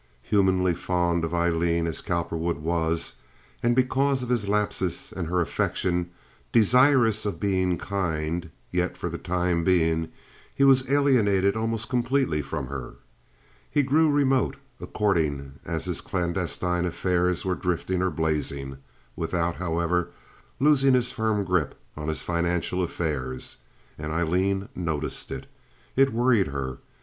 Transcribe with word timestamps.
Humanly 0.23 0.73
fond 0.73 1.23
of 1.23 1.31
Aileen 1.31 1.85
as 1.85 2.01
Cowperwood 2.01 2.57
was, 2.57 3.17
and 3.61 3.75
because 3.75 4.23
of 4.23 4.29
his 4.29 4.49
lapses 4.49 5.13
and 5.15 5.27
her 5.27 5.41
affection, 5.41 6.09
desirous 6.51 7.23
of 7.23 7.39
being 7.39 7.77
kind, 7.77 8.49
yet 8.71 8.97
for 8.97 9.09
the 9.09 9.19
time 9.19 9.63
being 9.63 10.11
he 10.55 10.63
was 10.63 10.89
alienated 10.89 11.55
almost 11.55 11.87
completely 11.87 12.41
from 12.41 12.65
her. 12.65 12.95
He 13.69 13.83
grew 13.83 14.09
remote 14.09 14.57
according 14.79 15.59
as 15.65 15.85
his 15.85 16.01
clandestine 16.01 16.85
affairs 16.87 17.45
were 17.45 17.53
drifting 17.53 18.01
or 18.01 18.09
blazing, 18.09 18.79
without, 19.15 19.57
however, 19.57 20.09
losing 20.59 20.95
his 20.95 21.11
firm 21.11 21.43
grip 21.43 21.75
on 21.95 22.07
his 22.07 22.23
financial 22.23 22.81
affairs, 22.81 23.57
and 23.99 24.11
Aileen 24.11 24.67
noticed 24.73 25.29
it. 25.29 25.45
It 25.95 26.11
worried 26.11 26.47
her. 26.47 26.79